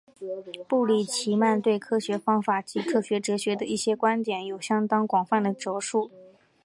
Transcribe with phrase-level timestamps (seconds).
[0.67, 6.09] 布里奇曼对科学方法及科学哲学的一些观点有相当广泛的着述。